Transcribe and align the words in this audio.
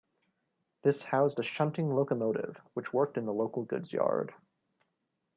This 0.81 1.03
housed 1.03 1.37
a 1.37 1.43
shunting 1.43 1.93
locomotive 1.93 2.59
which 2.73 2.91
worked 2.91 3.19
in 3.19 3.27
the 3.27 3.33
local 3.33 3.61
goods 3.65 3.93
yard. 3.93 4.33